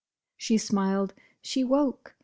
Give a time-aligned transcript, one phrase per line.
[0.35, 1.13] She smiled,
[1.43, 2.15] she woke!